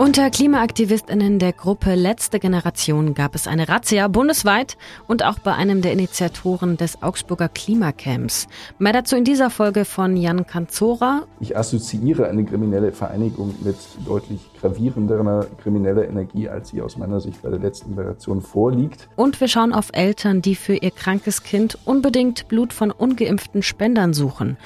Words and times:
Unter 0.00 0.30
KlimaaktivistInnen 0.30 1.38
der 1.38 1.52
Gruppe 1.52 1.94
Letzte 1.94 2.40
Generation 2.40 3.12
gab 3.12 3.34
es 3.34 3.46
eine 3.46 3.68
Razzia 3.68 4.08
bundesweit 4.08 4.78
und 5.06 5.22
auch 5.22 5.38
bei 5.38 5.52
einem 5.52 5.82
der 5.82 5.92
Initiatoren 5.92 6.78
des 6.78 7.02
Augsburger 7.02 7.50
Klimacamps. 7.50 8.48
Mehr 8.78 8.94
dazu 8.94 9.14
in 9.16 9.24
dieser 9.24 9.50
Folge 9.50 9.84
von 9.84 10.16
Jan 10.16 10.46
Kanzora. 10.46 11.24
Ich 11.38 11.54
assoziiere 11.54 12.28
eine 12.28 12.46
kriminelle 12.46 12.92
Vereinigung 12.92 13.54
mit 13.62 13.76
deutlich 14.06 14.40
gravierenderer 14.58 15.46
krimineller 15.62 16.08
Energie, 16.08 16.48
als 16.48 16.70
sie 16.70 16.80
aus 16.80 16.96
meiner 16.96 17.20
Sicht 17.20 17.42
bei 17.42 17.50
der 17.50 17.58
Letzten 17.58 17.94
Generation 17.94 18.40
vorliegt. 18.40 19.06
Und 19.16 19.38
wir 19.38 19.48
schauen 19.48 19.74
auf 19.74 19.90
Eltern, 19.92 20.40
die 20.40 20.54
für 20.54 20.76
ihr 20.76 20.92
krankes 20.92 21.42
Kind 21.42 21.76
unbedingt 21.84 22.48
Blut 22.48 22.72
von 22.72 22.90
ungeimpften 22.90 23.62
Spendern 23.62 24.14
suchen. 24.14 24.56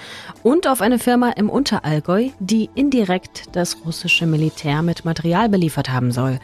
Und 0.44 0.68
auf 0.68 0.80
eine 0.80 1.00
Firma 1.00 1.30
im 1.30 1.50
Unterallgäu, 1.50 2.28
die 2.38 2.70
indirekt 2.76 3.56
das 3.56 3.78
russische 3.84 4.26
Militär 4.26 4.82
mit 4.82 5.04
Material 5.04 5.23
Material 5.24 5.48
beliefert 5.48 5.88
haben 5.88 6.12
soll. 6.12 6.38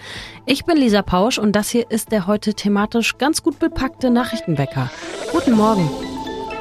Ich 0.46 0.64
bin 0.64 0.78
Lisa 0.78 1.02
Pausch 1.02 1.38
und 1.38 1.52
das 1.52 1.68
hier 1.68 1.90
ist 1.90 2.12
der 2.12 2.26
heute 2.26 2.54
thematisch 2.54 3.18
ganz 3.18 3.42
gut 3.42 3.58
bepackte 3.58 4.10
Nachrichtenwecker. 4.10 4.90
Guten 5.32 5.52
Morgen. 5.52 5.90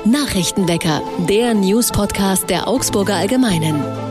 Nachrichtenwecker, 0.04 1.02
der 1.30 1.54
News-Podcast 1.54 2.50
der 2.50 2.68
Augsburger 2.68 3.16
Allgemeinen. 3.16 4.09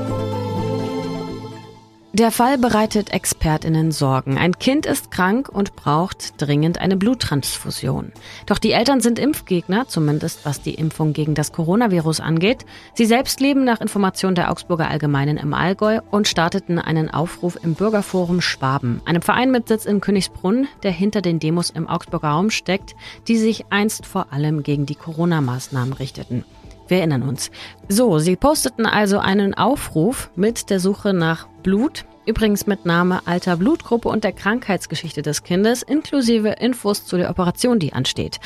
Der 2.15 2.31
Fall 2.31 2.57
bereitet 2.57 3.13
Expertinnen 3.13 3.93
Sorgen. 3.93 4.39
Ein 4.39 4.59
Kind 4.59 4.87
ist 4.87 5.11
krank 5.11 5.51
und 5.51 5.77
braucht 5.77 6.41
dringend 6.41 6.81
eine 6.81 6.97
Bluttransfusion. 6.97 8.13
Doch 8.47 8.59
die 8.59 8.73
Eltern 8.73 9.03
sind 9.03 9.19
Impfgegner, 9.19 9.89
zumindest 9.89 10.47
was 10.47 10.63
die 10.63 10.75
Impfung 10.75 11.13
gegen 11.13 11.35
das 11.35 11.53
Coronavirus 11.53 12.21
angeht. 12.21 12.65
Sie 12.95 13.05
selbst 13.05 13.41
leben 13.41 13.63
nach 13.63 13.83
Information 13.83 14.35
der 14.35 14.51
Augsburger 14.51 14.89
Allgemeinen 14.89 15.37
im 15.37 15.53
Allgäu 15.53 16.01
und 16.11 16.27
starteten 16.27 16.79
einen 16.79 17.11
Aufruf 17.11 17.59
im 17.63 17.75
Bürgerforum 17.75 18.41
Schwaben, 18.41 19.03
einem 19.05 19.21
Verein 19.21 19.51
mit 19.51 19.69
Sitz 19.69 19.85
in 19.85 20.01
Königsbrunn, 20.01 20.67
der 20.83 20.93
hinter 20.93 21.21
den 21.21 21.41
Demos 21.41 21.69
im 21.69 21.87
Augsburger 21.87 22.29
Raum 22.29 22.49
steckt, 22.49 22.97
die 23.29 23.37
sich 23.37 23.67
einst 23.69 24.07
vor 24.07 24.33
allem 24.33 24.63
gegen 24.63 24.87
die 24.87 24.95
Corona-Maßnahmen 24.95 25.93
richteten. 25.93 26.45
Wir 26.89 26.99
erinnern 26.99 27.23
uns. 27.23 27.51
So, 27.89 28.19
sie 28.19 28.37
posteten 28.37 28.87
also 28.87 29.19
einen 29.19 29.55
Aufruf 29.55 30.31
mit 30.37 30.71
der 30.71 30.81
Suche 30.81 31.13
nach 31.13 31.47
Blut, 31.63 32.05
übrigens 32.27 32.67
mit 32.67 32.87
Name, 32.87 33.21
Alter, 33.27 33.57
Blutgruppe 33.57 34.09
und 34.09 34.25
der 34.25 34.33
Krankheitsgeschichte 34.33 35.23
des 35.23 35.43
Kindes, 35.43 35.83
inklusive 35.83 36.49
Infos 36.49 37.05
zu 37.05 37.17
der 37.17 37.31
Operation, 37.31 37.79
die 37.79 37.93
ansteht. 37.93 38.41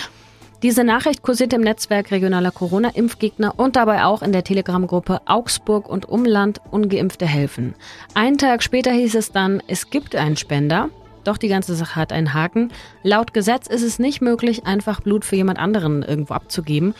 Diese 0.62 0.84
Nachricht 0.84 1.22
kursiert 1.22 1.52
im 1.54 1.60
Netzwerk 1.60 2.12
regionaler 2.12 2.52
Corona-Impfgegner 2.52 3.58
und 3.58 3.74
dabei 3.74 4.04
auch 4.04 4.22
in 4.22 4.30
der 4.30 4.44
Telegram-Gruppe 4.44 5.20
Augsburg 5.24 5.88
und 5.88 6.08
Umland 6.08 6.60
Ungeimpfte 6.70 7.26
helfen. 7.26 7.74
Einen 8.14 8.38
Tag 8.38 8.62
später 8.62 8.92
hieß 8.92 9.16
es 9.16 9.32
dann, 9.32 9.60
es 9.66 9.90
gibt 9.90 10.14
einen 10.14 10.36
Spender. 10.36 10.88
Doch 11.24 11.36
die 11.36 11.48
ganze 11.48 11.74
Sache 11.74 11.96
hat 11.96 12.12
einen 12.12 12.32
Haken. 12.32 12.70
Laut 13.02 13.34
Gesetz 13.34 13.66
ist 13.66 13.82
es 13.82 13.98
nicht 13.98 14.20
möglich, 14.20 14.64
einfach 14.64 15.00
Blut 15.00 15.24
für 15.24 15.34
jemand 15.36 15.58
anderen 15.58 16.02
irgendwo 16.02 16.34
abzugeben. 16.34 16.94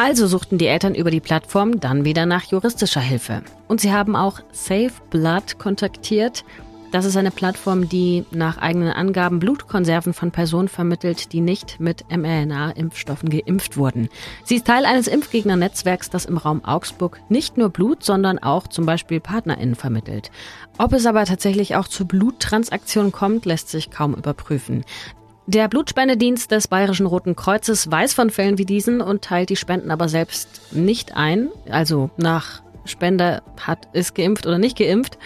Also 0.00 0.28
suchten 0.28 0.58
die 0.58 0.68
Eltern 0.68 0.94
über 0.94 1.10
die 1.10 1.18
Plattform 1.18 1.80
dann 1.80 2.04
wieder 2.04 2.24
nach 2.24 2.44
juristischer 2.44 3.00
Hilfe. 3.00 3.42
Und 3.66 3.80
sie 3.80 3.92
haben 3.92 4.14
auch 4.14 4.38
Save 4.52 4.92
Blood 5.10 5.58
kontaktiert. 5.58 6.44
Das 6.92 7.04
ist 7.04 7.16
eine 7.16 7.32
Plattform, 7.32 7.88
die 7.88 8.24
nach 8.30 8.58
eigenen 8.58 8.92
Angaben 8.92 9.40
Blutkonserven 9.40 10.14
von 10.14 10.30
Personen 10.30 10.68
vermittelt, 10.68 11.32
die 11.32 11.40
nicht 11.40 11.80
mit 11.80 12.04
mRNA-Impfstoffen 12.16 13.28
geimpft 13.28 13.76
wurden. 13.76 14.08
Sie 14.44 14.54
ist 14.54 14.68
Teil 14.68 14.84
eines 14.84 15.08
Impfgegnernetzwerks, 15.08 16.10
das 16.10 16.26
im 16.26 16.36
Raum 16.36 16.64
Augsburg 16.64 17.18
nicht 17.28 17.58
nur 17.58 17.68
Blut, 17.68 18.04
sondern 18.04 18.38
auch 18.38 18.68
zum 18.68 18.86
Beispiel 18.86 19.18
PartnerInnen 19.18 19.74
vermittelt. 19.74 20.30
Ob 20.78 20.92
es 20.92 21.06
aber 21.06 21.24
tatsächlich 21.24 21.74
auch 21.74 21.88
zu 21.88 22.06
Bluttransaktionen 22.06 23.10
kommt, 23.10 23.46
lässt 23.46 23.68
sich 23.68 23.90
kaum 23.90 24.14
überprüfen. 24.14 24.84
Der 25.48 25.66
Blutspendedienst 25.66 26.50
des 26.50 26.68
Bayerischen 26.68 27.06
Roten 27.06 27.34
Kreuzes 27.34 27.90
weiß 27.90 28.12
von 28.12 28.28
Fällen 28.28 28.58
wie 28.58 28.66
diesen 28.66 29.00
und 29.00 29.24
teilt 29.24 29.48
die 29.48 29.56
Spenden 29.56 29.90
aber 29.90 30.06
selbst 30.10 30.60
nicht 30.72 31.16
ein. 31.16 31.48
Also 31.70 32.10
nach 32.18 32.60
Spender 32.84 33.42
hat 33.58 33.88
ist 33.94 34.14
geimpft 34.14 34.46
oder 34.46 34.58
nicht 34.58 34.76
geimpft. 34.76 35.16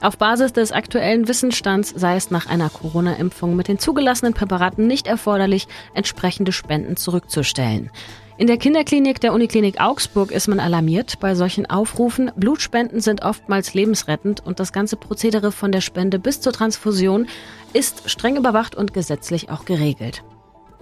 Auf 0.00 0.16
Basis 0.16 0.52
des 0.52 0.70
aktuellen 0.70 1.26
Wissensstands 1.26 1.92
sei 1.96 2.14
es 2.14 2.30
nach 2.30 2.46
einer 2.46 2.70
Corona-Impfung 2.70 3.56
mit 3.56 3.66
den 3.66 3.80
zugelassenen 3.80 4.32
Präparaten 4.32 4.86
nicht 4.86 5.08
erforderlich, 5.08 5.66
entsprechende 5.92 6.52
Spenden 6.52 6.96
zurückzustellen. 6.96 7.90
In 8.36 8.46
der 8.46 8.58
Kinderklinik 8.58 9.20
der 9.20 9.32
Uniklinik 9.32 9.80
Augsburg 9.80 10.30
ist 10.30 10.46
man 10.46 10.60
alarmiert 10.60 11.18
bei 11.18 11.34
solchen 11.34 11.68
Aufrufen. 11.68 12.30
Blutspenden 12.36 13.00
sind 13.00 13.22
oftmals 13.22 13.74
lebensrettend 13.74 14.46
und 14.46 14.60
das 14.60 14.72
ganze 14.72 14.94
Prozedere 14.94 15.50
von 15.50 15.72
der 15.72 15.80
Spende 15.80 16.20
bis 16.20 16.40
zur 16.40 16.52
Transfusion 16.52 17.26
ist 17.72 18.08
streng 18.08 18.36
überwacht 18.36 18.76
und 18.76 18.94
gesetzlich 18.94 19.50
auch 19.50 19.64
geregelt. 19.64 20.22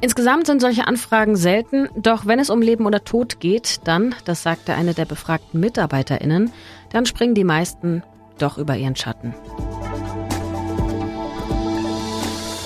Insgesamt 0.03 0.47
sind 0.47 0.61
solche 0.61 0.87
Anfragen 0.87 1.37
selten, 1.37 1.89
doch 1.97 2.27
wenn 2.27 2.39
es 2.39 2.51
um 2.51 2.61
Leben 2.61 2.85
oder 2.85 3.03
Tod 3.03 3.41
geht, 3.41 3.81
dann, 3.85 4.15
das 4.27 4.43
sagte 4.43 4.75
eine 4.75 4.93
der 4.93 5.07
befragten 5.07 5.59
Mitarbeiterinnen, 5.59 6.53
dann 6.93 7.07
springen 7.07 7.35
die 7.35 7.45
meisten 7.45 8.03
doch 8.39 8.59
über 8.59 8.77
ihren 8.77 8.97
Schatten. 8.97 9.35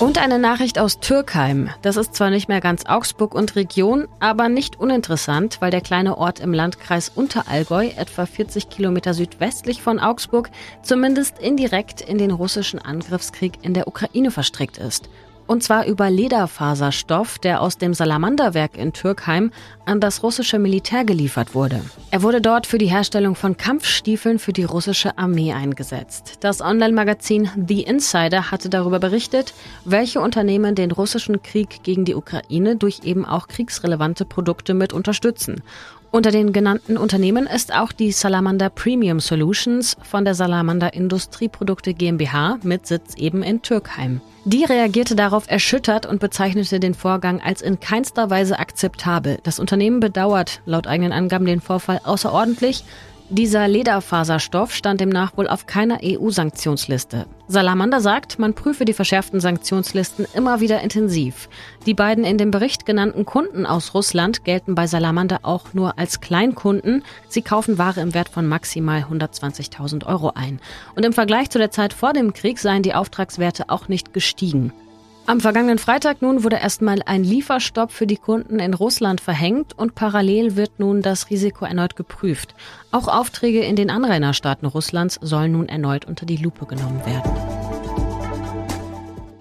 Und 0.01 0.17
eine 0.17 0.39
Nachricht 0.39 0.79
aus 0.79 0.99
Türkheim. 0.99 1.69
Das 1.83 1.95
ist 1.95 2.15
zwar 2.15 2.31
nicht 2.31 2.49
mehr 2.49 2.59
ganz 2.59 2.87
Augsburg 2.87 3.35
und 3.35 3.55
Region, 3.55 4.07
aber 4.19 4.49
nicht 4.49 4.79
uninteressant, 4.79 5.61
weil 5.61 5.69
der 5.69 5.81
kleine 5.81 6.17
Ort 6.17 6.39
im 6.39 6.55
Landkreis 6.55 7.09
Unterallgäu, 7.13 7.85
etwa 7.95 8.25
40 8.25 8.69
Kilometer 8.69 9.13
südwestlich 9.13 9.83
von 9.83 9.99
Augsburg, 9.99 10.49
zumindest 10.81 11.37
indirekt 11.37 12.01
in 12.01 12.17
den 12.17 12.31
russischen 12.31 12.79
Angriffskrieg 12.79 13.59
in 13.61 13.75
der 13.75 13.87
Ukraine 13.87 14.31
verstrickt 14.31 14.79
ist. 14.79 15.07
Und 15.51 15.63
zwar 15.63 15.85
über 15.85 16.09
Lederfaserstoff, 16.09 17.37
der 17.37 17.61
aus 17.61 17.77
dem 17.77 17.93
Salamanderwerk 17.93 18.77
in 18.77 18.93
Türkheim 18.93 19.51
an 19.83 19.99
das 19.99 20.23
russische 20.23 20.59
Militär 20.59 21.03
geliefert 21.03 21.53
wurde. 21.53 21.81
Er 22.09 22.23
wurde 22.23 22.39
dort 22.39 22.67
für 22.67 22.77
die 22.77 22.85
Herstellung 22.85 23.35
von 23.35 23.57
Kampfstiefeln 23.57 24.39
für 24.39 24.53
die 24.53 24.63
russische 24.63 25.17
Armee 25.17 25.51
eingesetzt. 25.51 26.37
Das 26.39 26.61
Online-Magazin 26.61 27.49
The 27.67 27.81
Insider 27.81 28.49
hatte 28.49 28.69
darüber 28.69 28.99
berichtet, 28.99 29.53
welche 29.83 30.21
Unternehmen 30.21 30.73
den 30.73 30.91
russischen 30.91 31.41
Krieg 31.41 31.83
gegen 31.83 32.05
die 32.05 32.15
Ukraine 32.15 32.77
durch 32.77 33.01
eben 33.03 33.25
auch 33.25 33.49
kriegsrelevante 33.49 34.23
Produkte 34.23 34.73
mit 34.73 34.93
unterstützen. 34.93 35.63
Unter 36.13 36.31
den 36.31 36.51
genannten 36.51 36.97
Unternehmen 36.97 37.47
ist 37.47 37.73
auch 37.73 37.93
die 37.93 38.11
Salamander 38.11 38.69
Premium 38.69 39.21
Solutions 39.21 39.95
von 40.03 40.25
der 40.25 40.35
Salamander 40.35 40.93
Industrieprodukte 40.93 41.93
GmbH 41.93 42.59
mit 42.63 42.85
Sitz 42.85 43.15
eben 43.15 43.41
in 43.43 43.61
Türkheim. 43.61 44.19
Die 44.43 44.65
reagierte 44.65 45.15
darauf 45.15 45.49
erschüttert 45.49 46.05
und 46.05 46.19
bezeichnete 46.19 46.81
den 46.81 46.95
Vorgang 46.95 47.39
als 47.39 47.61
in 47.61 47.79
keinster 47.79 48.29
Weise 48.29 48.59
akzeptabel. 48.59 49.39
Das 49.43 49.57
Unternehmen 49.57 50.01
bedauert 50.01 50.61
laut 50.65 50.85
eigenen 50.85 51.13
Angaben 51.13 51.45
den 51.45 51.61
Vorfall 51.61 52.01
außerordentlich. 52.03 52.83
Dieser 53.33 53.65
Lederfaserstoff 53.65 54.73
stand 54.73 54.99
demnach 54.99 55.37
wohl 55.37 55.47
auf 55.47 55.65
keiner 55.65 55.99
EU-Sanktionsliste. 56.03 57.27
Salamander 57.47 58.01
sagt, 58.01 58.39
man 58.39 58.53
prüfe 58.55 58.83
die 58.83 58.91
verschärften 58.91 59.39
Sanktionslisten 59.39 60.25
immer 60.33 60.59
wieder 60.59 60.81
intensiv. 60.81 61.47
Die 61.85 61.93
beiden 61.93 62.25
in 62.25 62.37
dem 62.37 62.51
Bericht 62.51 62.85
genannten 62.85 63.25
Kunden 63.25 63.65
aus 63.65 63.93
Russland 63.93 64.43
gelten 64.43 64.75
bei 64.75 64.85
Salamander 64.85 65.39
auch 65.43 65.73
nur 65.73 65.97
als 65.97 66.19
Kleinkunden. 66.19 67.05
Sie 67.29 67.41
kaufen 67.41 67.77
Ware 67.77 68.01
im 68.01 68.13
Wert 68.13 68.27
von 68.27 68.45
maximal 68.47 69.05
120.000 69.09 70.05
Euro 70.07 70.33
ein. 70.35 70.59
Und 70.97 71.05
im 71.05 71.13
Vergleich 71.13 71.49
zu 71.49 71.57
der 71.57 71.71
Zeit 71.71 71.93
vor 71.93 72.11
dem 72.11 72.33
Krieg 72.33 72.59
seien 72.59 72.83
die 72.83 72.95
Auftragswerte 72.95 73.69
auch 73.69 73.87
nicht 73.87 74.11
gestiegen. 74.11 74.73
Am 75.27 75.39
vergangenen 75.39 75.77
Freitag 75.77 76.21
nun 76.21 76.43
wurde 76.43 76.57
erstmal 76.57 77.01
ein 77.05 77.23
Lieferstopp 77.23 77.91
für 77.91 78.07
die 78.07 78.17
Kunden 78.17 78.59
in 78.59 78.73
Russland 78.73 79.21
verhängt 79.21 79.77
und 79.77 79.95
parallel 79.95 80.55
wird 80.55 80.79
nun 80.79 81.01
das 81.01 81.29
Risiko 81.29 81.65
erneut 81.65 81.95
geprüft. 81.95 82.55
Auch 82.91 83.07
Aufträge 83.07 83.61
in 83.61 83.75
den 83.75 83.89
Anrainerstaaten 83.89 84.67
Russlands 84.67 85.19
sollen 85.21 85.53
nun 85.53 85.69
erneut 85.69 86.05
unter 86.05 86.25
die 86.25 86.37
Lupe 86.37 86.65
genommen 86.65 87.01
werden. 87.05 87.31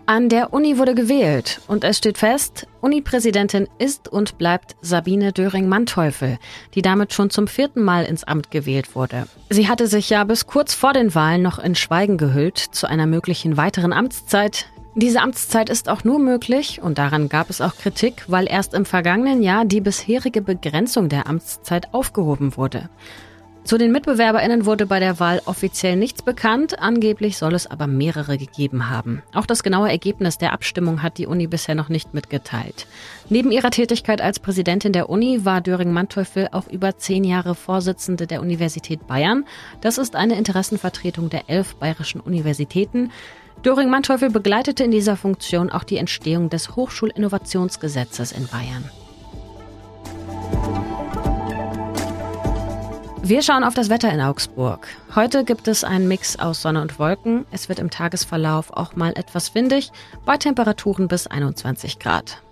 An 0.06 0.29
der 0.29 0.53
Uni 0.53 0.77
wurde 0.77 0.97
gewählt 0.97 1.61
und 1.69 1.85
es 1.85 1.99
steht 1.99 2.19
fest, 2.19 2.67
Uni-Präsidentin 2.81 3.69
ist 3.79 4.09
und 4.09 4.38
bleibt 4.38 4.75
Sabine 4.83 5.33
Döring-Manteuffel, 5.33 6.38
die 6.75 6.83
damit 6.83 7.12
schon 7.12 7.31
zum 7.31 7.47
vierten 7.47 7.81
Mal 7.81 8.05
ins 8.05 8.25
Amt 8.25 8.50
gewählt 8.50 8.97
wurde. 8.97 9.29
Sie 9.50 9.69
hatte 9.69 9.87
sich 9.87 10.11
ja 10.11 10.25
bis 10.25 10.49
kurz 10.49 10.75
vor 10.75 10.94
den 10.94 11.15
Wahlen 11.15 11.43
noch 11.43 11.61
in 11.61 11.76
Schweigen 11.76 12.19
gehüllt 12.19 12.59
zu 12.59 12.88
einer 12.88 13.06
möglichen 13.06 13.56
weiteren 13.56 13.93
Amtszeit. 13.93 14.67
Diese 14.97 15.21
Amtszeit 15.21 15.71
ist 15.71 15.89
auch 15.89 16.03
nur 16.03 16.19
möglich, 16.19 16.83
und 16.83 16.99
daran 16.99 17.29
gab 17.29 17.49
es 17.49 17.61
auch 17.61 17.77
Kritik, 17.77 18.25
weil 18.27 18.49
erst 18.49 18.75
im 18.75 18.85
vergangenen 18.85 19.41
Jahr 19.41 19.65
die 19.65 19.81
bisherige 19.81 20.43
Begrenzung 20.43 21.09
der 21.09 21.29
Amtszeit 21.29 21.95
aufgehoben 21.95 22.57
wurde. 22.57 22.89
Zu 23.63 23.79
den 23.79 23.93
MitbewerberInnen 23.93 24.65
wurde 24.65 24.87
bei 24.87 24.99
der 24.99 25.21
Wahl 25.21 25.43
offiziell 25.45 25.95
nichts 25.95 26.23
bekannt, 26.23 26.81
angeblich 26.81 27.37
soll 27.37 27.55
es 27.55 27.71
aber 27.71 27.87
mehrere 27.87 28.37
gegeben 28.39 28.89
haben. 28.89 29.23
Auch 29.33 29.47
das 29.47 29.63
genaue 29.63 29.91
Ergebnis 29.91 30.39
der 30.39 30.53
Abstimmung 30.53 31.03
hat 31.03 31.19
die 31.19 31.27
Uni 31.27 31.47
bisher 31.47 31.75
noch 31.75 31.89
nicht 31.89 32.13
mitgeteilt. 32.15 32.87
Neben 33.29 33.53
ihrer 33.53 33.71
Tätigkeit 33.71 34.23
als 34.23 34.41
Präsidentin 34.41 34.93
der 34.93 35.11
Uni 35.11 35.45
war 35.45 35.61
Döring-Manteuffel 35.61 36.49
auch 36.51 36.67
über 36.69 36.97
zehn 36.97 37.23
Jahre 37.23 37.55
Vorsitzende 37.55 38.27
der 38.27 38.41
Universität 38.41 39.07
Bayern. 39.07 39.45
Das 39.83 39.99
ist 39.99 40.17
eine 40.17 40.37
Interessenvertretung 40.37 41.29
der 41.29 41.49
elf 41.49 41.77
bayerischen 41.77 42.21
Universitäten. 42.21 43.13
Döring-Manteuffel 43.65 44.31
begleitete 44.31 44.85
in 44.85 44.91
dieser 44.91 45.17
Funktion 45.17 45.71
auch 45.71 45.85
die 45.85 45.99
Entstehung 45.99 46.49
des 46.49 46.77
Hochschulinnovationsgesetzes 46.77 48.33
in 48.33 48.47
Bayern. 48.47 48.89
Wir 53.23 53.43
schauen 53.43 53.65
auf 53.65 53.75
das 53.75 53.91
Wetter 53.91 54.11
in 54.11 54.21
Augsburg. 54.21 54.89
Heute 55.15 55.45
gibt 55.45 55.69
es 55.69 55.85
einen 55.85 56.09
Mix 56.09 56.37
aus 56.37 56.62
Sonne 56.62 56.81
und 56.81 56.99
Wolken. 56.99 57.45
Es 57.51 57.69
wird 57.69 57.79
im 57.79 57.91
Tagesverlauf 57.91 58.73
auch 58.73 58.97
mal 58.97 59.12
etwas 59.15 59.55
windig, 59.55 59.93
bei 60.25 60.39
Temperaturen 60.39 61.07
bis 61.07 61.27
21 61.27 61.99
Grad. 61.99 62.43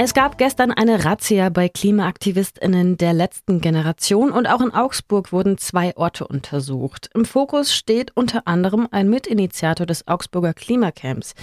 Es 0.00 0.14
gab 0.14 0.38
gestern 0.38 0.70
eine 0.70 1.04
Razzia 1.04 1.48
bei 1.48 1.68
KlimaaktivistInnen 1.68 2.98
der 2.98 3.12
letzten 3.12 3.60
Generation 3.60 4.30
und 4.30 4.46
auch 4.46 4.60
in 4.60 4.70
Augsburg 4.70 5.32
wurden 5.32 5.58
zwei 5.58 5.96
Orte 5.96 6.24
untersucht. 6.24 7.10
Im 7.14 7.24
Fokus 7.24 7.74
steht 7.74 8.16
unter 8.16 8.46
anderem 8.46 8.86
ein 8.92 9.10
Mitinitiator 9.10 9.86
des 9.86 10.06
Augsburger 10.06 10.54
Klimacamps. 10.54 11.34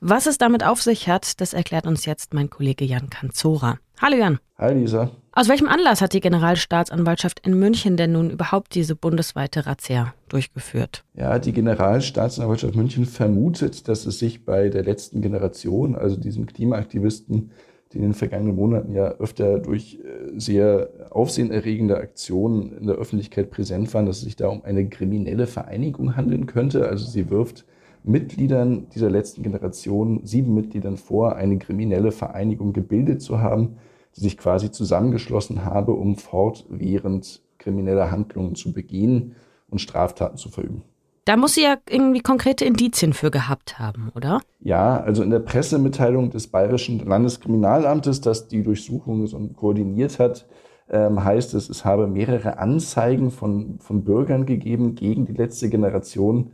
Was 0.00 0.26
es 0.26 0.38
damit 0.38 0.64
auf 0.64 0.80
sich 0.80 1.08
hat, 1.08 1.40
das 1.40 1.54
erklärt 1.54 1.88
uns 1.88 2.06
jetzt 2.06 2.34
mein 2.34 2.50
Kollege 2.50 2.84
Jan 2.84 3.10
Kanzora. 3.10 3.78
Hallo 4.00 4.16
Jan. 4.16 4.38
Hi 4.58 4.72
Lisa. 4.72 5.10
Aus 5.32 5.48
welchem 5.48 5.66
Anlass 5.66 6.00
hat 6.00 6.12
die 6.12 6.20
Generalstaatsanwaltschaft 6.20 7.40
in 7.44 7.58
München 7.58 7.96
denn 7.96 8.12
nun 8.12 8.30
überhaupt 8.30 8.76
diese 8.76 8.94
bundesweite 8.94 9.66
Razzia 9.66 10.14
durchgeführt? 10.28 11.02
Ja, 11.14 11.40
die 11.40 11.52
Generalstaatsanwaltschaft 11.52 12.76
München 12.76 13.06
vermutet, 13.06 13.88
dass 13.88 14.06
es 14.06 14.20
sich 14.20 14.44
bei 14.44 14.68
der 14.68 14.84
letzten 14.84 15.20
Generation, 15.20 15.96
also 15.96 16.14
diesen 16.14 16.46
Klimaaktivisten, 16.46 17.50
die 17.94 17.98
in 17.98 18.02
den 18.02 18.14
vergangenen 18.14 18.56
Monaten 18.56 18.92
ja 18.92 19.12
öfter 19.12 19.60
durch 19.60 20.00
äh, 20.04 20.38
sehr 20.38 20.90
aufsehenerregende 21.10 21.96
Aktionen 21.96 22.76
in 22.76 22.86
der 22.86 22.96
Öffentlichkeit 22.96 23.50
präsent 23.50 23.94
waren, 23.94 24.06
dass 24.06 24.18
es 24.18 24.24
sich 24.24 24.36
da 24.36 24.48
um 24.48 24.64
eine 24.64 24.88
kriminelle 24.88 25.46
Vereinigung 25.46 26.16
handeln 26.16 26.46
könnte. 26.46 26.88
Also 26.88 27.06
sie 27.06 27.30
wirft 27.30 27.64
Mitgliedern 28.02 28.88
dieser 28.94 29.10
letzten 29.10 29.42
Generation, 29.42 30.20
sieben 30.24 30.54
Mitgliedern 30.54 30.96
vor, 30.96 31.36
eine 31.36 31.58
kriminelle 31.58 32.12
Vereinigung 32.12 32.72
gebildet 32.72 33.22
zu 33.22 33.40
haben, 33.40 33.76
die 34.16 34.20
sich 34.20 34.36
quasi 34.36 34.70
zusammengeschlossen 34.70 35.64
habe, 35.64 35.92
um 35.92 36.16
fortwährend 36.16 37.42
kriminelle 37.58 38.10
Handlungen 38.10 38.56
zu 38.56 38.72
begehen 38.72 39.36
und 39.70 39.80
Straftaten 39.80 40.36
zu 40.36 40.48
verüben. 40.48 40.82
Da 41.24 41.38
muss 41.38 41.54
sie 41.54 41.62
ja 41.62 41.76
irgendwie 41.88 42.20
konkrete 42.20 42.66
Indizien 42.66 43.14
für 43.14 43.30
gehabt 43.30 43.78
haben, 43.78 44.12
oder? 44.14 44.40
Ja, 44.60 45.00
also 45.00 45.22
in 45.22 45.30
der 45.30 45.38
Pressemitteilung 45.38 46.30
des 46.30 46.48
Bayerischen 46.48 46.98
Landeskriminalamtes, 46.98 48.20
das 48.20 48.48
die 48.48 48.62
Durchsuchung 48.62 49.54
koordiniert 49.54 50.18
hat, 50.18 50.46
ähm, 50.90 51.24
heißt 51.24 51.54
es, 51.54 51.70
es 51.70 51.84
habe 51.84 52.06
mehrere 52.06 52.58
Anzeigen 52.58 53.30
von, 53.30 53.78
von 53.78 54.04
Bürgern 54.04 54.44
gegeben 54.44 54.94
gegen 54.96 55.24
die 55.24 55.32
letzte 55.32 55.70
Generation. 55.70 56.50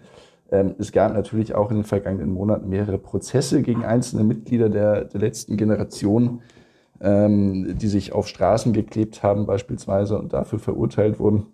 Ähm, 0.53 0.77
es 0.79 0.93
gab 0.93 1.15
natürlich 1.15 1.57
auch 1.57 1.71
in 1.71 1.79
den 1.79 1.85
vergangenen 1.85 2.33
Monaten 2.33 2.69
mehrere 2.69 2.99
Prozesse 2.99 3.63
gegen 3.63 3.85
einzelne 3.85 4.23
Mitglieder 4.23 4.69
der, 4.69 5.05
der 5.05 5.21
letzten 5.21 5.57
Generation, 5.57 6.43
ähm, 7.01 7.77
die 7.77 7.89
sich 7.89 8.13
auf 8.13 8.29
Straßen 8.29 8.73
geklebt 8.73 9.25
haben 9.25 9.47
beispielsweise 9.47 10.17
und 10.17 10.33
dafür 10.33 10.61
verurteilt 10.61 11.19
wurden. 11.19 11.49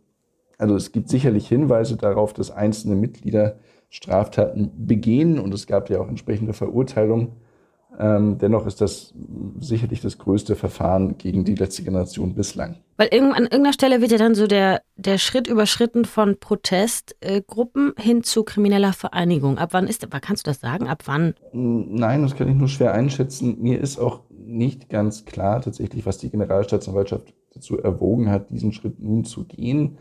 Also 0.58 0.75
es 0.75 0.93
gibt 0.93 1.08
sicherlich 1.08 1.49
Hinweise 1.49 1.97
darauf, 1.97 2.32
dass 2.32 2.50
einzelne 2.50 2.94
Mitglieder 2.94 3.56
Straftaten 3.91 4.70
begehen 4.87 5.38
und 5.38 5.55
es 5.55 5.67
gab 5.67 5.91
ja 5.91 6.00
auch 6.00 6.08
entsprechende 6.08 6.53
Verurteilungen. 6.53 7.32
Ähm, 7.99 8.37
dennoch 8.38 8.67
ist 8.67 8.81
das 8.81 9.14
sicherlich 9.58 10.03
das 10.03 10.19
größte 10.19 10.55
Verfahren 10.55 11.17
gegen 11.17 11.44
die 11.44 11.55
letzte 11.55 11.82
Generation 11.82 12.35
bislang. 12.35 12.76
Weil 12.99 13.08
an 13.11 13.44
irgendeiner 13.44 13.73
Stelle 13.73 14.00
wird 14.00 14.11
ja 14.11 14.19
dann 14.19 14.35
so 14.35 14.47
der, 14.47 14.82
der 14.97 15.19
Schritt 15.19 15.47
überschritten 15.47 16.05
von 16.05 16.37
Protestgruppen 16.38 17.94
äh, 17.97 18.03
hin 18.03 18.23
zu 18.23 18.44
krimineller 18.44 18.93
Vereinigung. 18.93 19.56
Ab 19.56 19.70
wann 19.73 19.87
ist, 19.87 20.06
kannst 20.20 20.47
du 20.47 20.50
das 20.50 20.61
sagen? 20.61 20.88
Ab 20.88 21.05
wann? 21.06 21.35
Nein, 21.53 22.23
das 22.23 22.37
kann 22.37 22.49
ich 22.49 22.56
nur 22.56 22.69
schwer 22.69 22.93
einschätzen. 22.93 23.56
Mir 23.61 23.81
ist 23.81 23.99
auch 23.99 24.20
nicht 24.31 24.91
ganz 24.91 25.25
klar 25.25 25.62
tatsächlich, 25.62 26.05
was 26.05 26.19
die 26.19 26.31
Generalstaatsanwaltschaft 26.31 27.32
dazu 27.55 27.79
erwogen 27.79 28.31
hat, 28.31 28.50
diesen 28.50 28.73
Schritt 28.73 29.00
nun 29.00 29.25
zu 29.25 29.44
gehen. 29.44 29.97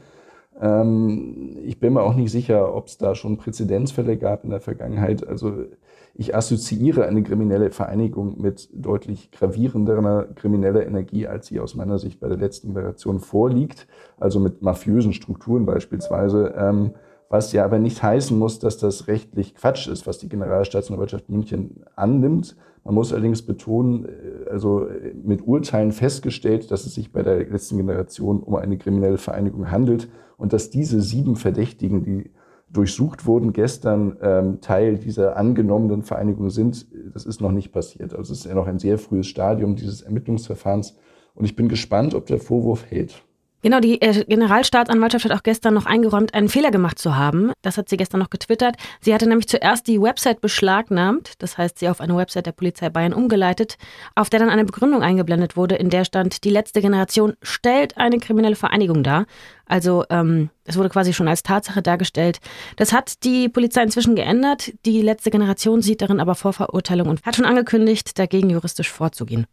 Ähm, 0.60 1.58
ich 1.64 1.80
bin 1.80 1.94
mir 1.94 2.04
auch 2.04 2.16
nicht 2.16 2.32
sicher, 2.32 2.74
ob 2.74 2.88
es 2.88 2.98
da 2.98 3.16
schon 3.16 3.38
Präzedenzfälle 3.38 4.18
gab 4.18 4.44
in 4.44 4.52
der 4.52 4.62
Vergangenheit. 4.62 5.28
Also 5.28 5.66
ich 6.14 6.34
assoziiere 6.34 7.06
eine 7.06 7.24
kriminelle 7.24 7.72
Vereinigung 7.72 8.40
mit 8.40 8.70
deutlich 8.74 9.32
gravierenderer 9.32 10.28
krimineller 10.36 10.86
Energie, 10.86 11.28
als 11.28 11.48
sie 11.48 11.60
aus 11.60 11.76
meiner 11.76 12.00
Sicht 12.00 12.20
bei 12.22 12.30
der 12.30 12.38
letzten 12.38 12.74
Generation 12.74 13.20
vorliegt. 13.20 13.88
Also 14.18 14.40
mit 14.40 14.62
mafiösen 14.62 15.14
Strukturen 15.14 15.66
beispielsweise. 15.66 16.54
Ähm, 16.58 16.92
was 17.28 17.52
ja 17.52 17.66
aber 17.66 17.80
nicht 17.80 18.02
heißen 18.02 18.38
muss, 18.38 18.60
dass 18.60 18.78
das 18.78 19.08
rechtlich 19.08 19.56
Quatsch 19.56 19.88
ist, 19.88 20.08
was 20.08 20.20
die 20.20 20.30
Generalstaatsanwaltschaft 20.30 21.28
München 21.28 21.84
annimmt. 21.96 22.56
Man 22.86 22.94
muss 22.94 23.12
allerdings 23.12 23.42
betonen, 23.42 24.06
äh, 24.06 24.50
also 24.50 24.88
äh, 24.88 25.14
mit 25.14 25.46
Urteilen 25.46 25.92
festgestellt, 25.92 26.72
dass 26.72 26.86
es 26.86 26.94
sich 26.94 27.12
bei 27.12 27.24
der 27.24 27.44
letzten 27.50 27.78
Generation 27.78 28.42
um 28.42 28.56
eine 28.56 28.78
kriminelle 28.78 29.18
Vereinigung 29.18 29.72
handelt 29.72 30.08
und 30.38 30.54
dass 30.54 30.70
diese 30.70 31.02
sieben 31.02 31.36
Verdächtigen, 31.36 32.04
die 32.04 32.32
durchsucht 32.72 33.26
wurden, 33.26 33.54
gestern 33.54 34.18
ähm, 34.22 34.62
Teil 34.62 34.98
dieser 34.98 35.36
angenommenen 35.36 36.04
Vereinigung 36.04 36.50
sind. 36.50 36.88
Das 37.14 37.26
ist 37.26 37.42
noch 37.42 37.52
nicht 37.52 37.72
passiert. 37.72 38.14
Also 38.14 38.34
es 38.34 38.40
ist 38.40 38.46
ja 38.46 38.56
noch 38.56 38.68
ein 38.68 38.80
sehr 38.80 38.98
frühes 38.98 39.28
Stadium 39.28 39.76
dieses 39.76 40.02
Ermittlungsverfahrens. 40.02 40.96
Und 41.34 41.46
ich 41.46 41.56
bin 41.56 41.68
gespannt, 41.68 42.14
ob 42.14 42.28
der 42.28 42.40
Vorwurf 42.40 42.86
hält. 42.90 43.24
Genau, 43.66 43.80
die 43.80 44.00
äh, 44.00 44.24
Generalstaatsanwaltschaft 44.26 45.26
hat 45.26 45.32
auch 45.32 45.42
gestern 45.42 45.74
noch 45.74 45.88
eingeräumt, 45.88 46.36
einen 46.36 46.50
Fehler 46.50 46.70
gemacht 46.70 47.00
zu 47.00 47.16
haben. 47.16 47.52
Das 47.64 47.80
hat 47.80 47.90
sie 47.90 47.98
gestern 47.98 48.20
noch 48.20 48.30
getwittert. 48.30 48.76
Sie 49.02 49.12
hatte 49.12 49.28
nämlich 49.28 49.48
zuerst 49.48 49.88
die 49.88 50.00
Website 50.00 50.40
beschlagnahmt, 50.40 51.34
das 51.40 51.58
heißt, 51.58 51.80
sie 51.80 51.90
auf 51.90 52.00
eine 52.00 52.16
Website 52.16 52.46
der 52.46 52.52
Polizei 52.52 52.90
Bayern 52.92 53.12
umgeleitet, 53.12 53.80
auf 54.14 54.30
der 54.30 54.40
dann 54.40 54.52
eine 54.52 54.66
Begründung 54.66 55.02
eingeblendet 55.02 55.58
wurde, 55.58 55.74
in 55.74 55.90
der 55.90 56.06
stand, 56.06 56.44
die 56.44 56.52
letzte 56.52 56.80
Generation 56.80 57.34
stellt 57.42 57.98
eine 57.98 58.20
kriminelle 58.20 58.56
Vereinigung 58.56 59.02
dar. 59.02 59.26
Also 59.68 60.06
ähm, 60.10 60.50
es 60.64 60.78
wurde 60.78 60.90
quasi 60.90 61.14
schon 61.14 61.28
als 61.28 61.44
Tatsache 61.44 61.82
dargestellt. 61.82 62.40
Das 62.76 62.94
hat 62.94 63.24
die 63.24 63.50
Polizei 63.50 63.84
inzwischen 63.84 64.16
geändert. 64.16 64.72
Die 64.86 65.02
letzte 65.02 65.32
Generation 65.32 65.82
sieht 65.82 66.02
darin 66.02 66.20
aber 66.20 66.36
Vorverurteilung 66.36 67.08
und 67.08 67.24
hat 67.24 67.36
schon 67.36 67.46
angekündigt, 67.46 68.18
dagegen 68.18 68.50
juristisch 68.50 68.90
vorzugehen. 68.90 69.46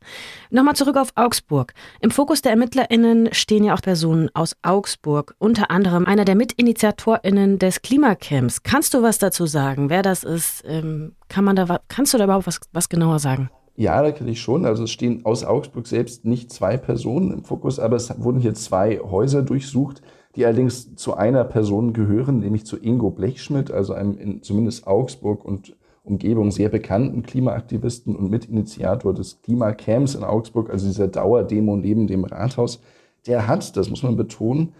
Nochmal 0.50 0.76
zurück 0.76 0.96
auf 0.96 1.12
Augsburg. 1.14 1.74
Im 2.00 2.10
Fokus 2.10 2.42
der 2.42 2.52
ErmittlerInnen 2.52 3.32
stehen 3.32 3.64
ja 3.64 3.74
auch 3.74 3.82
Personen 3.82 4.30
aus 4.34 4.56
Augsburg, 4.62 5.34
unter 5.38 5.70
anderem 5.70 6.06
einer 6.06 6.24
der 6.24 6.34
MitinitiatorInnen 6.34 7.58
des 7.58 7.82
Klimacamps. 7.82 8.62
Kannst 8.62 8.94
du 8.94 9.02
was 9.02 9.18
dazu 9.18 9.46
sagen, 9.46 9.90
wer 9.90 10.02
das 10.02 10.24
ist? 10.24 10.62
Ähm, 10.66 11.14
kann 11.28 11.44
man 11.44 11.56
da, 11.56 11.80
kannst 11.88 12.14
du 12.14 12.18
da 12.18 12.24
überhaupt 12.24 12.46
was, 12.46 12.60
was 12.72 12.88
genauer 12.88 13.18
sagen? 13.18 13.50
Ja, 13.74 14.02
da 14.02 14.12
kenne 14.12 14.30
ich 14.30 14.40
schon. 14.40 14.66
Also 14.66 14.84
es 14.84 14.90
stehen 14.90 15.24
aus 15.24 15.44
Augsburg 15.44 15.86
selbst 15.86 16.24
nicht 16.24 16.52
zwei 16.52 16.76
Personen 16.76 17.32
im 17.32 17.44
Fokus, 17.44 17.78
aber 17.78 17.96
es 17.96 18.12
wurden 18.22 18.40
hier 18.40 18.54
zwei 18.54 18.98
Häuser 18.98 19.42
durchsucht, 19.42 20.02
die 20.36 20.44
allerdings 20.44 20.94
zu 20.96 21.14
einer 21.14 21.44
Person 21.44 21.92
gehören, 21.92 22.40
nämlich 22.40 22.66
zu 22.66 22.76
Ingo 22.76 23.10
Blechschmidt, 23.10 23.70
also 23.70 23.94
einem 23.94 24.18
in 24.18 24.42
zumindest 24.42 24.86
Augsburg 24.86 25.44
und 25.44 25.76
Umgebung 26.04 26.50
sehr 26.50 26.68
bekannten 26.68 27.22
Klimaaktivisten 27.22 28.16
und 28.16 28.30
Mitinitiator 28.30 29.14
des 29.14 29.40
Klimacamps 29.42 30.14
in 30.14 30.24
Augsburg, 30.24 30.68
also 30.70 30.86
dieser 30.86 31.08
Dauerdemo 31.08 31.76
neben 31.76 32.06
dem 32.06 32.24
Rathaus. 32.24 32.80
Der 33.26 33.46
hat, 33.46 33.76
das 33.76 33.88
muss 33.88 34.02
man 34.02 34.16
betonen, 34.16 34.74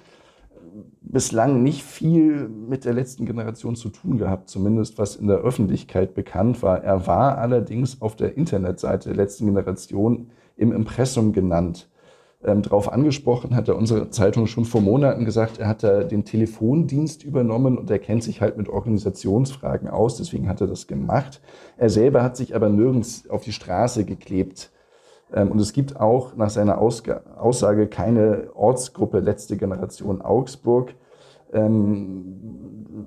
bislang 1.12 1.62
nicht 1.62 1.84
viel 1.84 2.48
mit 2.48 2.84
der 2.86 2.94
letzten 2.94 3.26
Generation 3.26 3.76
zu 3.76 3.90
tun 3.90 4.16
gehabt, 4.16 4.48
zumindest 4.48 4.98
was 4.98 5.14
in 5.14 5.28
der 5.28 5.38
Öffentlichkeit 5.38 6.14
bekannt 6.14 6.62
war. 6.62 6.82
Er 6.82 7.06
war 7.06 7.38
allerdings 7.38 8.00
auf 8.00 8.16
der 8.16 8.36
Internetseite 8.36 9.10
der 9.10 9.16
letzten 9.16 9.46
Generation 9.46 10.30
im 10.56 10.72
Impressum 10.72 11.32
genannt. 11.32 11.90
Ähm, 12.42 12.62
darauf 12.62 12.90
angesprochen 12.90 13.54
hat 13.54 13.68
er 13.68 13.76
unsere 13.76 14.08
Zeitung 14.10 14.46
schon 14.46 14.64
vor 14.64 14.80
Monaten 14.80 15.24
gesagt, 15.24 15.58
er 15.58 15.68
hat 15.68 15.82
da 15.84 16.02
den 16.02 16.24
Telefondienst 16.24 17.22
übernommen 17.22 17.78
und 17.78 17.90
er 17.90 17.98
kennt 17.98 18.24
sich 18.24 18.40
halt 18.40 18.56
mit 18.56 18.68
Organisationsfragen 18.68 19.88
aus, 19.88 20.16
deswegen 20.16 20.48
hat 20.48 20.60
er 20.60 20.66
das 20.66 20.86
gemacht. 20.86 21.40
Er 21.76 21.90
selber 21.90 22.22
hat 22.22 22.36
sich 22.36 22.56
aber 22.56 22.68
nirgends 22.68 23.28
auf 23.28 23.44
die 23.44 23.52
Straße 23.52 24.04
geklebt 24.04 24.72
ähm, 25.32 25.52
und 25.52 25.60
es 25.60 25.72
gibt 25.72 26.00
auch 26.00 26.34
nach 26.36 26.50
seiner 26.50 26.78
Aussage 26.80 27.86
keine 27.86 28.48
Ortsgruppe 28.54 29.20
letzte 29.20 29.56
Generation 29.56 30.22
Augsburg. 30.22 30.94
Ähm, 31.52 32.52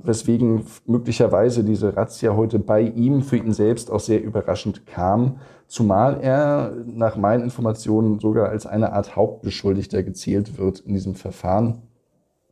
weswegen 0.04 0.66
möglicherweise 0.86 1.64
diese 1.64 1.96
Razzia 1.96 2.36
heute 2.36 2.60
bei 2.60 2.82
ihm 2.82 3.22
für 3.22 3.38
ihn 3.38 3.54
selbst 3.54 3.92
auch 3.92 4.00
sehr 4.00 4.24
überraschend 4.24 4.86
kam, 4.86 5.38
zumal 5.68 6.20
er 6.22 6.74
nach 6.86 7.16
meinen 7.16 7.44
Informationen 7.44 8.20
sogar 8.20 8.50
als 8.50 8.66
eine 8.66 8.94
Art 8.94 9.16
Hauptbeschuldigter 9.16 10.04
gezählt 10.04 10.58
wird 10.58 10.80
in 10.82 10.94
diesem 10.94 11.16
Verfahren. 11.16 11.82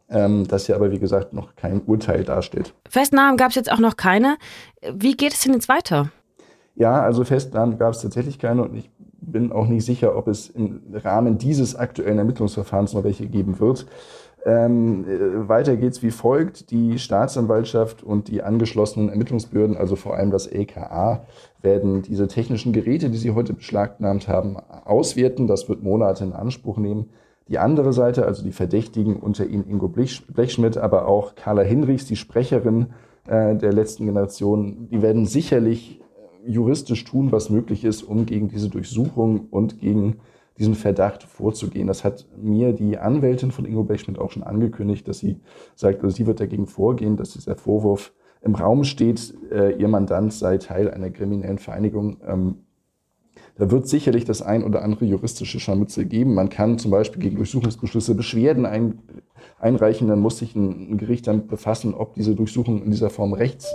Ähm, 0.10 0.48
das 0.48 0.68
ja 0.68 0.76
aber, 0.76 0.92
wie 0.92 1.00
gesagt, 1.00 1.34
noch 1.34 1.56
kein 1.56 1.82
Urteil 1.82 2.24
darstellt. 2.24 2.74
Festnahmen 2.90 3.38
gab 3.38 3.50
es 3.50 3.56
jetzt 3.56 3.72
auch 3.72 3.80
noch 3.80 3.98
keine. 3.98 4.38
Wie 4.94 5.16
geht 5.16 5.34
es 5.34 5.42
denn 5.42 5.54
jetzt 5.54 5.70
weiter? 5.70 6.12
Ja, 6.76 7.02
also 7.02 7.24
Festnahmen 7.24 7.78
gab 7.78 7.94
es 7.94 8.02
tatsächlich 8.02 8.40
keine 8.40 8.64
und 8.64 8.76
ich 8.76 8.90
bin 9.22 9.52
auch 9.52 9.68
nicht 9.68 9.86
sicher, 9.86 10.18
ob 10.18 10.28
es 10.28 10.50
im 10.50 10.82
Rahmen 10.92 11.38
dieses 11.38 11.76
aktuellen 11.76 12.18
Ermittlungsverfahrens 12.18 12.94
noch 12.94 13.04
welche 13.04 13.28
geben 13.28 13.60
wird. 13.60 13.86
Ähm, 14.46 15.06
äh, 15.08 15.48
weiter 15.48 15.78
geht's 15.78 16.04
wie 16.04 16.12
folgt. 16.12 16.72
Die 16.72 17.00
Staatsanwaltschaft 17.00 18.04
und 18.04 18.28
die 18.28 18.44
angeschlossenen 18.44 19.10
Ermittlungsbehörden, 19.10 19.78
also 19.78 19.96
vor 19.96 20.16
allem 20.16 20.32
das 20.32 20.48
LKA, 20.48 21.26
werden 21.62 22.02
diese 22.02 22.28
technischen 22.28 22.74
Geräte, 22.74 23.10
die 23.10 23.18
sie 23.18 23.32
heute 23.32 23.54
beschlagnahmt 23.54 24.28
haben, 24.28 24.58
auswerten. 24.58 25.48
Das 25.48 25.70
wird 25.70 25.82
Monate 25.84 26.26
in 26.26 26.34
Anspruch 26.34 26.78
nehmen. 26.78 27.10
Die 27.48 27.58
andere 27.60 27.94
Seite, 27.94 28.26
also 28.26 28.44
die 28.44 28.52
Verdächtigen, 28.52 29.18
unter 29.18 29.46
ihnen 29.46 29.68
Ingo 29.68 29.88
Blechschmidt, 29.88 30.78
aber 30.78 31.08
auch 31.08 31.36
Carla 31.36 31.62
Hinrichs, 31.62 32.06
die 32.06 32.16
Sprecherin 32.16 32.88
äh, 33.28 33.56
der 33.56 33.74
letzten 33.74 34.06
Generation, 34.06 34.88
die 34.90 35.02
werden 35.02 35.26
sicherlich 35.26 36.02
äh, 36.46 36.52
juristisch 36.52 37.04
tun, 37.04 37.32
was 37.32 37.50
möglich 37.50 37.84
ist, 37.86 38.04
um 38.04 38.26
gegen 38.26 38.50
diese 38.50 38.70
Durchsuchung 38.70 39.48
und 39.52 39.80
gegen 39.80 40.18
diesen 40.58 40.76
Verdacht 40.76 41.24
vorzugehen. 41.24 41.88
Das 41.88 42.04
hat 42.04 42.26
mir 42.38 42.74
die 42.74 42.98
Anwältin 42.98 43.52
von 43.52 43.66
Ingo 43.66 43.84
Blechschmidt 43.84 44.20
auch 44.20 44.32
schon 44.32 44.44
angekündigt, 44.44 45.08
dass 45.08 45.20
sie 45.20 45.40
sagt, 45.76 46.04
also 46.04 46.16
sie 46.16 46.28
wird 46.28 46.40
dagegen 46.40 46.68
vorgehen, 46.68 47.18
dass 47.18 47.34
dieser 47.34 47.56
Vorwurf 47.56 48.14
im 48.42 48.56
Raum 48.56 48.84
steht, 48.84 49.34
äh, 49.52 49.72
ihr 49.72 49.88
Mandant 49.88 50.34
sei 50.34 50.58
Teil 50.58 50.92
einer 50.92 51.10
kriminellen 51.10 51.58
Vereinigung. 51.58 52.18
Ähm, 52.28 52.58
da 53.56 53.70
wird 53.70 53.88
sicherlich 53.88 54.26
das 54.26 54.42
ein 54.42 54.64
oder 54.64 54.84
andere 54.84 55.06
juristische 55.06 55.60
Scharmützel 55.60 56.06
geben. 56.06 56.34
Man 56.34 56.50
kann 56.50 56.80
zum 56.80 56.92
Beispiel 56.92 57.22
gegen 57.22 57.36
Durchsuchungsbeschlüsse 57.38 58.16
Beschwerden 58.16 58.66
ein, 58.66 59.00
einreichen, 59.60 60.08
dann 60.08 60.20
muss 60.20 60.40
sich 60.40 60.56
ein, 60.56 60.92
ein, 60.92 60.98
Gericht 60.98 61.28
damit 61.28 61.48
befassen, 61.48 61.94
ob 61.94 62.16
diese 62.16 62.36
Durchsuchung 62.36 62.84
in 62.84 62.92
dieser 62.92 63.10
Form 63.10 63.34
rechts, 63.34 63.74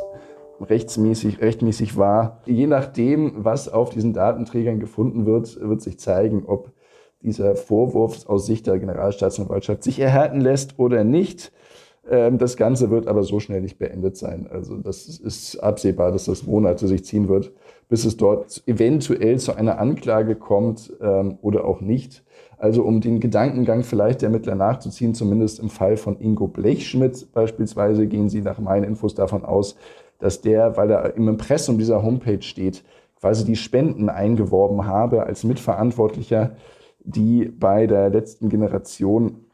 rechtsmäßig, 0.61 1.41
rechtmäßig 1.41 1.97
war. 1.97 2.41
Je 2.47 2.67
nachdem, 2.67 3.45
was 3.45 3.69
auf 3.69 3.91
diesen 3.91 4.12
Datenträgern 4.12 4.81
gefunden 4.81 5.27
wird, 5.27 5.61
wird 5.61 5.83
sich 5.83 5.99
zeigen, 5.99 6.45
ob 6.47 6.73
dieser 7.23 7.57
Vorwurf 7.57 8.29
aus 8.29 8.47
Sicht 8.47 8.67
der 8.67 8.79
Generalstaatsanwaltschaft 8.79 9.83
sich 9.83 9.99
erhärten 9.99 10.41
lässt 10.41 10.79
oder 10.79 11.05
nicht. 11.05 11.53
Ähm, 12.09 12.38
das 12.38 12.57
Ganze 12.57 12.91
wird 12.91 13.07
aber 13.07 13.23
so 13.23 13.41
schnell 13.41 13.61
nicht 13.61 13.79
beendet 13.79 14.17
sein. 14.17 14.49
Also 14.50 14.77
das 14.77 15.09
ist 15.09 15.59
absehbar, 15.59 16.12
dass 16.12 16.25
das 16.25 16.45
Monate 16.45 16.87
sich 16.87 17.05
ziehen 17.05 17.29
wird, 17.29 17.53
bis 17.88 18.05
es 18.05 18.17
dort 18.17 18.62
eventuell 18.67 19.38
zu 19.38 19.55
einer 19.55 19.79
Anklage 19.79 20.37
kommt 20.37 20.93
ähm, 21.00 21.38
oder 21.43 21.65
auch 21.65 21.81
nicht. 21.81 22.25
Also 22.57 22.83
um 22.83 23.00
den 23.00 23.21
Gedankengang 23.21 23.85
vielleicht 23.85 24.23
der 24.23 24.29
Ermittler 24.29 24.57
nachzuziehen, 24.57 25.15
zumindest 25.15 25.61
im 25.61 25.71
Fall 25.71 25.97
von 25.97 26.19
Ingo 26.21 26.49
Blechschmidt 26.49 27.33
beispielsweise, 27.33 28.07
gehen 28.07 28.29
Sie 28.29 28.41
nach 28.41 28.59
meinen 28.59 28.85
Infos 28.85 29.15
davon 29.15 29.45
aus, 29.45 29.77
dass 30.18 30.40
der, 30.40 30.76
weil 30.76 30.90
er 30.90 31.16
im 31.16 31.28
Impressum 31.28 31.78
dieser 31.78 32.02
Homepage 32.02 32.42
steht, 32.42 32.84
quasi 33.20 33.44
die 33.44 33.56
Spenden 33.56 34.08
eingeworben 34.08 34.87
habe 34.87 35.25
als 35.25 35.44
Mitverantwortlicher, 35.44 36.56
die 37.00 37.46
bei 37.46 37.87
der 37.87 38.10
letzten 38.10 38.48
Generation 38.48 39.44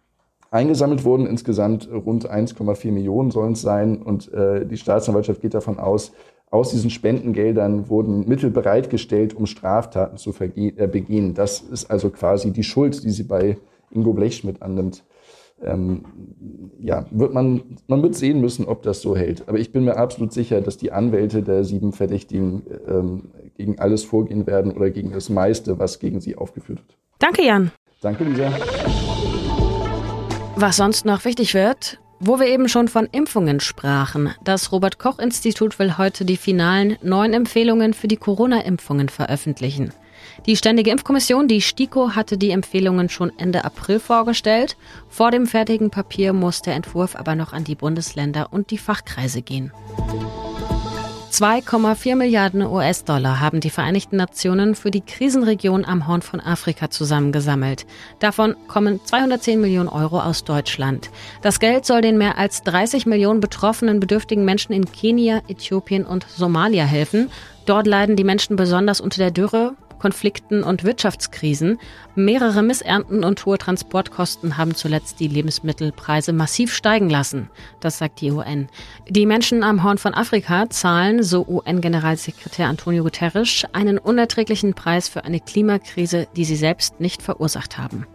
eingesammelt 0.51 1.05
wurden. 1.05 1.27
Insgesamt 1.27 1.89
rund 1.91 2.31
1,4 2.31 2.93
Millionen 2.93 3.31
sollen 3.31 3.53
es 3.53 3.63
sein. 3.63 4.03
Und 4.03 4.33
äh, 4.33 4.67
die 4.67 4.77
Staatsanwaltschaft 4.77 5.41
geht 5.41 5.55
davon 5.55 5.79
aus, 5.79 6.13
aus 6.51 6.71
diesen 6.71 6.91
Spendengeldern 6.91 7.89
wurden 7.89 8.29
Mittel 8.29 8.51
bereitgestellt, 8.51 9.35
um 9.35 9.47
Straftaten 9.47 10.19
zu 10.19 10.33
äh, 10.41 10.87
begehen. 10.87 11.35
Das 11.35 11.61
ist 11.61 11.91
also 11.91 12.11
quasi 12.11 12.53
die 12.53 12.63
Schuld, 12.63 13.03
die 13.03 13.11
sie 13.11 13.25
bei 13.25 13.59
Ingo 13.91 14.13
Blechschmidt 14.13 14.63
annimmt. 14.63 15.05
Ähm, 15.63 16.05
ja, 16.79 17.07
wird 17.11 17.33
man, 17.33 17.63
man 17.87 18.03
wird 18.03 18.15
sehen 18.15 18.41
müssen, 18.41 18.67
ob 18.67 18.83
das 18.83 19.01
so 19.01 19.17
hält. 19.17 19.49
Aber 19.49 19.59
ich 19.59 19.73
bin 19.73 19.85
mir 19.85 19.97
absolut 19.97 20.33
sicher, 20.33 20.61
dass 20.61 20.77
die 20.77 20.93
Anwälte 20.93 21.43
der 21.43 21.65
sieben 21.65 21.93
Verdächtigen 21.93 22.63
ähm, 22.87 23.31
gegen 23.57 23.79
alles 23.79 24.05
vorgehen 24.05 24.47
werden 24.47 24.73
oder 24.73 24.91
gegen 24.91 25.13
das 25.13 25.29
meiste, 25.31 25.79
was 25.79 25.99
gegen 25.99 26.21
sie 26.21 26.37
aufgeführt 26.37 26.81
wird. 26.81 26.99
Danke, 27.19 27.45
Jan. 27.45 27.71
Danke, 28.01 28.25
Lisa. 28.25 28.53
Was 30.57 30.77
sonst 30.77 31.07
noch 31.07 31.25
wichtig 31.25 31.55
wird, 31.55 31.99
wo 32.21 32.39
wir 32.39 32.47
eben 32.47 32.69
schon 32.69 32.89
von 32.89 33.09
Impfungen 33.11 33.61
sprachen. 33.61 34.31
Das 34.45 34.73
Robert 34.73 34.99
Koch 34.99 35.19
Institut 35.19 35.79
will 35.79 35.99
heute 35.99 36.25
die 36.25 36.37
finalen 36.37 36.97
neun 37.03 37.33
Empfehlungen 37.33 37.95
für 37.95 38.09
die 38.09 38.17
Corona-Impfungen 38.17 39.09
veröffentlichen. 39.09 39.93
Die 40.47 40.57
Ständige 40.57 40.91
Impfkommission, 40.91 41.49
die 41.49 41.61
STIKO, 41.61 42.15
hatte 42.15 42.37
die 42.37 42.51
Empfehlungen 42.51 43.09
schon 43.09 43.33
Ende 43.39 43.65
April 43.65 43.99
vorgestellt. 43.99 44.77
Vor 45.09 45.31
dem 45.31 45.47
fertigen 45.47 45.91
Papier 45.91 46.33
muss 46.33 46.63
der 46.63 46.75
Entwurf 46.75 47.17
aber 47.17 47.35
noch 47.35 47.53
an 47.53 47.65
die 47.65 47.75
Bundesländer 47.75 48.49
und 48.53 48.71
die 48.71 48.79
Fachkreise 48.79 49.43
gehen. 49.43 49.73
2,4 51.35 52.15
Milliarden 52.15 52.63
US-Dollar 52.63 53.41
haben 53.41 53.59
die 53.59 53.71
Vereinigten 53.71 54.15
Nationen 54.17 54.77
für 54.77 54.93
die 54.93 55.01
Krisenregion 55.01 55.85
am 55.85 56.07
Horn 56.07 56.23
von 56.23 56.39
Afrika 56.39 56.91
zusammengesammelt. 56.91 57.87
Davon 58.21 58.55
kommen 58.69 59.01
210 59.05 59.61
Millionen 59.61 59.89
Euro 59.89 60.21
aus 60.21 60.45
Deutschland. 60.45 61.11
Das 61.43 61.59
Geld 61.59 61.87
soll 61.87 62.03
den 62.03 62.19
mehr 62.19 62.39
als 62.39 62.63
30 62.63 63.07
Millionen 63.07 63.41
betroffenen 63.41 63.99
bedürftigen 63.99 64.45
Menschen 64.45 64.75
in 64.75 64.85
Kenia, 64.93 65.43
Äthiopien 65.49 66.05
und 66.05 66.25
Somalia 66.29 66.85
helfen. 66.85 67.29
Dort 67.67 67.89
leiden 67.89 68.15
die 68.15 68.23
Menschen 68.23 68.55
besonders 68.55 69.01
unter 69.01 69.19
der 69.19 69.33
Dürre, 69.33 69.75
Konflikten 69.99 70.63
und 70.63 70.85
Wirtschaftskrisen. 70.85 71.79
Mehrere 72.15 72.63
Missernten 72.63 73.25
und 73.25 73.45
hohe 73.47 73.59
Transportkosten 73.59 74.57
haben 74.57 74.75
zuletzt 74.75 75.21
die 75.21 75.29
Lebensmittelpreise 75.29 76.33
massiv 76.33 76.75
steigen 76.75 77.11
lassen. 77.11 77.51
Das 77.81 77.99
sagt 77.99 78.21
die 78.21 78.31
UN. 78.31 78.69
Die 79.09 79.27
Menschen 79.27 79.63
am 79.63 79.83
Horn 79.83 79.99
von 79.99 80.15
Afrika 80.15 80.69
zahlen, 80.71 81.23
so 81.23 81.47
UN-Generalsekretär 81.47 82.69
Antonio 82.69 83.03
Guterres, 83.03 83.65
einen 83.73 83.99
unerträglichen 83.99 84.75
Preis 84.75 85.09
für 85.09 85.25
eine 85.25 85.41
Klimakrise, 85.41 86.27
die 86.37 86.45
sie 86.45 86.57
selbst 86.57 87.01
nicht 87.01 87.23
verursacht 87.23 87.79
haben. 87.79 88.07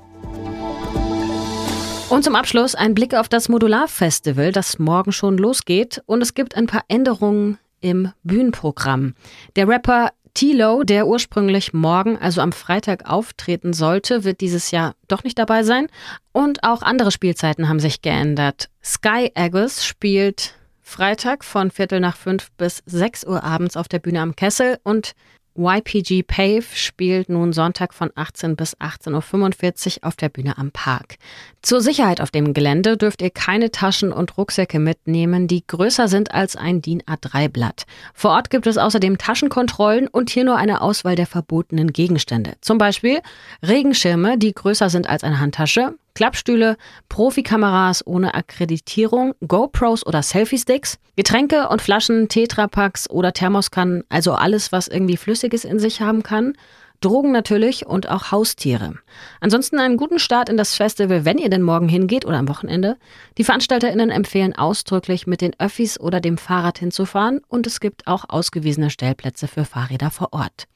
Und 2.10 2.24
zum 2.24 2.36
Abschluss 2.36 2.74
ein 2.74 2.96
Blick 2.96 3.14
auf 3.14 3.30
das 3.30 3.50
Modular-Festival, 3.50 4.52
das 4.52 4.80
morgen 4.80 5.12
schon 5.12 5.38
losgeht. 5.38 6.02
Und 6.08 6.24
es 6.24 6.34
gibt 6.34 6.58
ein 6.58 6.66
paar 6.66 6.84
Änderungen 6.88 7.60
im 7.82 8.12
Bühnenprogramm. 8.24 9.14
Der 9.56 9.68
Rapper 9.68 10.10
Tilo, 10.40 10.84
der 10.84 11.06
ursprünglich 11.06 11.74
morgen, 11.74 12.18
also 12.18 12.40
am 12.40 12.54
Freitag, 12.54 13.10
auftreten 13.10 13.74
sollte, 13.74 14.24
wird 14.24 14.40
dieses 14.40 14.72
Jahr 14.72 14.96
doch 15.10 15.26
nicht 15.26 15.38
dabei 15.38 15.64
sein. 15.64 15.88
Und 16.32 16.64
auch 16.64 16.82
andere 16.82 17.12
Spielzeiten 17.12 17.68
haben 17.68 17.82
sich 17.82 18.02
geändert. 18.02 18.70
Sky 18.82 19.34
Agus 19.36 19.84
spielt 19.84 20.54
Freitag 20.82 21.44
von 21.44 21.72
Viertel 21.72 22.00
nach 22.00 22.16
fünf 22.16 22.54
bis 22.54 22.82
sechs 22.86 23.26
Uhr 23.26 23.44
abends 23.44 23.76
auf 23.76 23.90
der 23.90 24.00
Bühne 24.00 24.22
am 24.22 24.34
Kessel 24.34 24.80
und 24.84 25.12
YPG 25.60 26.24
Pave 26.24 26.64
spielt 26.74 27.30
nun 27.30 27.54
Sonntag 27.54 27.94
von 27.94 28.12
18 28.16 28.56
bis 28.56 28.78
18.45 28.78 29.98
Uhr 29.98 30.08
auf 30.08 30.16
der 30.16 30.30
Bühne 30.30 30.58
am 30.58 30.72
Park. 30.72 31.16
Zur 31.62 31.82
Sicherheit 31.82 32.22
auf 32.22 32.32
dem 32.32 32.54
Gelände 32.54 32.96
dürft 32.96 33.22
ihr 33.22 33.30
keine 33.30 33.70
Taschen 33.70 34.14
und 34.14 34.38
Rucksäcke 34.38 34.80
mitnehmen, 34.80 35.48
die 35.48 35.66
größer 35.66 36.08
sind 36.08 36.34
als 36.34 36.56
ein 36.56 36.82
DIN 36.82 37.02
A3-Blatt. 37.04 37.84
Vor 38.14 38.32
Ort 38.32 38.50
gibt 38.50 38.68
es 38.68 38.78
außerdem 38.78 39.18
Taschenkontrollen 39.18 40.08
und 40.08 40.30
hier 40.30 40.46
nur 40.46 40.56
eine 40.56 40.82
Auswahl 40.82 41.16
der 41.16 41.28
verbotenen 41.28 41.92
Gegenstände. 41.92 42.54
Zum 42.62 42.78
Beispiel 42.78 43.20
Regenschirme, 43.62 44.38
die 44.38 44.54
größer 44.54 44.90
sind 44.90 45.10
als 45.10 45.24
eine 45.24 45.40
Handtasche, 45.40 45.96
Klappstühle, 46.20 46.76
Profikameras 47.08 48.06
ohne 48.06 48.34
Akkreditierung, 48.34 49.36
GoPros 49.48 50.06
oder 50.06 50.22
Selfie-Sticks, 50.22 51.00
Getränke 51.16 51.70
und 51.70 51.82
Flaschen, 51.82 52.28
Tetrapacks 52.28 53.10
oder 53.10 53.32
Thermoskannen, 53.32 54.04
also 54.10 54.34
alles, 54.34 54.74
was 54.74 54.90
irgendwie 54.90 55.16
Flüssiges 55.16 55.64
in 55.64 55.80
sich 55.80 56.02
haben 56.02 56.22
kann. 56.22 56.58
Drogen 57.00 57.32
natürlich 57.32 57.86
und 57.86 58.10
auch 58.10 58.34
Haustiere. 58.34 58.96
Ansonsten 59.40 59.80
einen 59.80 59.96
guten 59.96 60.20
Start 60.20 60.50
in 60.50 60.58
das 60.58 60.76
Festival, 60.76 61.24
wenn 61.24 61.38
ihr 61.38 61.50
denn 61.50 61.62
morgen 61.62 61.88
hingeht 61.88 62.26
oder 62.26 62.40
am 62.40 62.50
Wochenende. 62.50 62.98
Die 63.38 63.46
VeranstalterInnen 63.46 64.10
empfehlen 64.10 64.54
ausdrücklich, 64.54 65.26
mit 65.26 65.40
den 65.40 65.58
Öffis 65.58 65.98
oder 65.98 66.20
dem 66.20 66.38
Fahrrad 66.38 66.80
hinzufahren 66.80 67.40
und 67.48 67.66
es 67.66 67.80
gibt 67.80 68.08
auch 68.08 68.26
ausgewiesene 68.28 68.90
Stellplätze 68.90 69.48
für 69.48 69.64
Fahrräder 69.64 70.12
vor 70.12 70.34
Ort. 70.34 70.68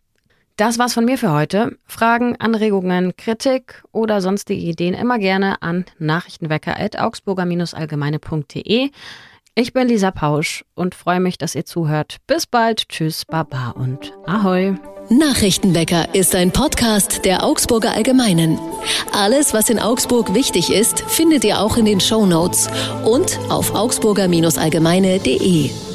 Das 0.55 0.77
war's 0.77 0.93
von 0.93 1.05
mir 1.05 1.17
für 1.17 1.31
heute. 1.31 1.79
Fragen, 1.88 2.36
Anregungen, 2.39 3.17
Kritik 3.17 3.83
oder 3.91 4.22
sonstige 4.22 4.62
Ideen 4.62 4.93
immer 4.93 5.17
gerne 5.17 5.63
an 5.63 5.86
nachrichtenwecker.augsburger-allgemeine.de. 5.98 8.91
Ich 9.55 9.74
bin 9.74 9.88
Lisa 9.88 10.12
Pausch 10.12 10.63
und 10.75 10.93
freue 10.95 11.19
mich, 11.19 11.38
dass 11.38 11.53
ihr 11.55 11.65
zuhört. 11.65 12.17
Bis 12.27 12.48
bald. 12.48 12.89
Tschüss, 12.89 13.25
Baba 13.25 13.72
und 13.72 14.13
Ahoi. 14.25 14.75
Nachrichtenwecker 15.10 16.15
ist 16.15 16.33
ein 16.33 16.51
Podcast 16.51 17.25
der 17.25 17.43
Augsburger 17.43 17.91
Allgemeinen. 17.91 18.57
Alles, 19.12 19.53
was 19.53 19.69
in 19.69 19.79
Augsburg 19.79 20.33
wichtig 20.33 20.72
ist, 20.72 21.01
findet 21.01 21.43
ihr 21.43 21.60
auch 21.60 21.75
in 21.77 21.86
den 21.86 22.00
Show 22.00 22.25
Notes 22.25 22.69
und 23.05 23.38
auf 23.50 23.75
augsburger-allgemeine.de. 23.75 25.92